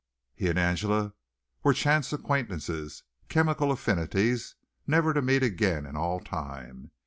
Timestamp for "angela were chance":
0.57-2.11